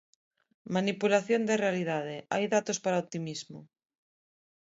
Manipulación 0.75 1.41
da 1.45 1.61
realidade: 1.65 2.17
hai 2.33 2.45
datos 2.55 2.77
para 2.83 2.97
o 2.97 3.01
optimismo. 3.05 3.59